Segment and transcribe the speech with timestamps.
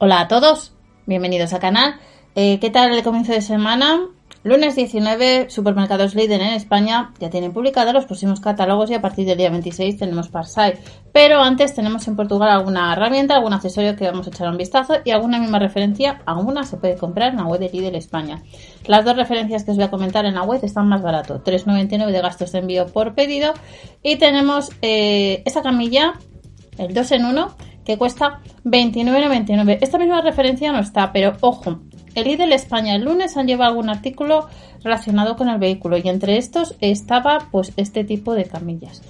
[0.00, 0.74] Hola a todos,
[1.06, 1.96] bienvenidos al canal.
[2.36, 4.06] Eh, ¿Qué tal el comienzo de semana?
[4.44, 9.26] Lunes 19, Supermercados Líder en España ya tienen publicados los próximos catálogos y a partir
[9.26, 10.74] del día 26 tenemos Parsai.
[11.12, 14.94] Pero antes tenemos en Portugal alguna herramienta, algún accesorio que vamos a echar un vistazo
[15.04, 18.44] y alguna misma referencia, alguna se puede comprar en la web de Lidl España.
[18.86, 22.12] Las dos referencias que os voy a comentar en la web están más barato, 3,99
[22.12, 23.52] de gastos de envío por pedido
[24.04, 26.14] y tenemos eh, esta camilla,
[26.78, 27.56] el 2 en 1
[27.88, 29.78] que cuesta 29,99.
[29.80, 31.80] Esta misma referencia no está, pero ojo,
[32.14, 34.46] el Lidl España el lunes han llevado algún artículo
[34.84, 39.00] relacionado con el vehículo y entre estos estaba pues este tipo de camillas.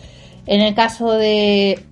[0.47, 1.85] En el caso de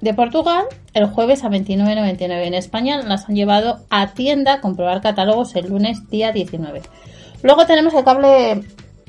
[0.00, 2.46] de Portugal, el jueves a 29,99.
[2.46, 6.82] En España las han llevado a tienda a comprobar catálogos el lunes día 19.
[7.42, 8.62] Luego tenemos el cable,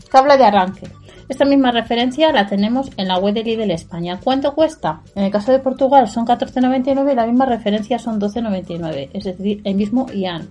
[0.10, 0.88] cable de arranque.
[1.30, 4.20] Esta misma referencia la tenemos en la web de Lidl España.
[4.24, 5.02] ¿Cuánto cuesta?
[5.16, 9.62] En el caso de Portugal son 14,99 y la misma referencia son 12,99, es decir,
[9.64, 10.50] el mismo IAN.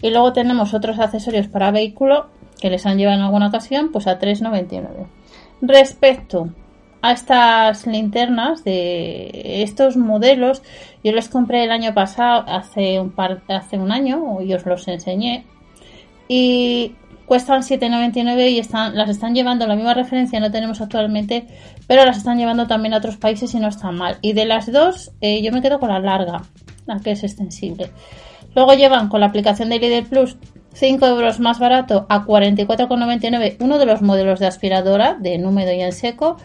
[0.00, 2.26] Y luego tenemos otros accesorios para vehículo
[2.60, 5.06] que les han llevado en alguna ocasión pues a 3,99.
[5.60, 6.48] Respecto
[7.02, 10.62] a estas linternas de estos modelos,
[11.02, 14.88] yo les compré el año pasado, hace un, par, hace un año, y os los
[14.88, 15.44] enseñé.
[16.28, 16.94] Y
[17.26, 21.46] cuestan 7,99 y están, las están llevando, la misma referencia no tenemos actualmente,
[21.86, 24.18] pero las están llevando también a otros países y no están mal.
[24.20, 26.42] Y de las dos, eh, yo me quedo con la larga,
[26.86, 27.90] la que es extensible.
[28.54, 30.36] Luego llevan con la aplicación de Lidl Plus
[30.74, 35.72] 5 euros más barato a 44,99 uno de los modelos de aspiradora de en húmedo
[35.72, 36.36] y en seco.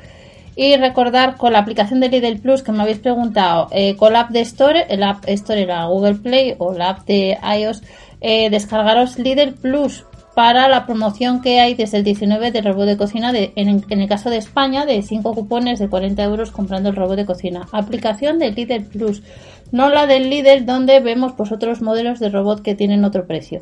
[0.56, 4.22] Y recordar con la aplicación de Lidl Plus que me habéis preguntado, eh, con la
[4.22, 7.82] app de Store, el app Store era Google Play o la app de iOS,
[8.20, 10.06] eh, descargaros Lidl Plus
[10.36, 14.08] para la promoción que hay desde el 19 del robot de cocina, de, en, el
[14.08, 17.68] caso de España, de 5 cupones de 40 euros comprando el robot de cocina.
[17.72, 19.24] Aplicación del Líder Plus,
[19.72, 23.62] no la del Líder donde vemos pues otros modelos de robot que tienen otro precio.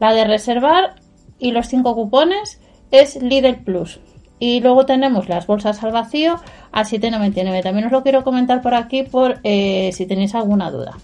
[0.00, 0.94] La de reservar
[1.38, 2.60] y los 5 cupones
[2.90, 4.00] es Líder Plus.
[4.38, 6.40] Y luego tenemos las bolsas al vacío
[6.72, 7.62] a 7,99.
[7.62, 10.96] También os lo quiero comentar por aquí por eh, si tenéis alguna duda.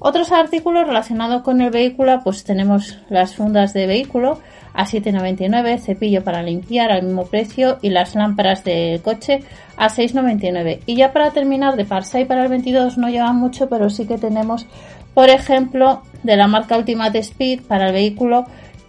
[0.00, 4.38] Otros artículos relacionados con el vehículo, pues tenemos las fundas de vehículo
[4.72, 9.42] a 7,99, cepillo para limpiar al mismo precio y las lámparas de coche
[9.76, 10.82] a 6,99.
[10.86, 14.18] Y ya para terminar, de Parsai para el 22 no lleva mucho, pero sí que
[14.18, 14.66] tenemos,
[15.14, 18.44] por ejemplo, de la marca Ultimate Speed para el vehículo,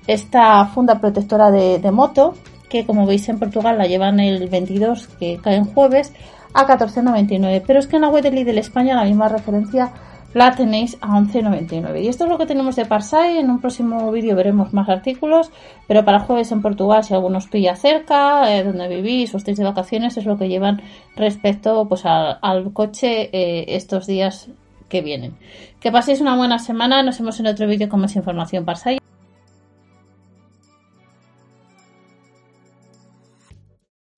[0.06, 2.36] esta funda protectora de, moto,
[2.70, 6.14] que como veis en Portugal la llevan el 22, que cae en jueves,
[6.54, 7.64] a 14,99.
[7.66, 9.92] Pero es que en la web de España la misma referencia
[10.34, 12.04] la tenéis a 11,99.
[12.04, 13.38] Y esto es lo que tenemos de Parsai.
[13.38, 15.52] En un próximo vídeo veremos más artículos,
[15.88, 19.64] pero para jueves en Portugal, si algunos pilla cerca, eh, donde vivís o estáis de
[19.64, 20.82] vacaciones, es lo que llevan
[21.16, 24.50] respecto pues, al, coche eh, estos días
[24.88, 25.38] que vienen.
[25.80, 27.04] Que paséis una buena semana.
[27.04, 28.99] Nos vemos en otro vídeo con más información Parsai.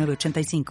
[0.00, 0.64] 85